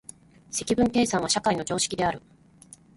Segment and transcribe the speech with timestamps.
[0.49, 2.23] 積分計算は社会の常識である。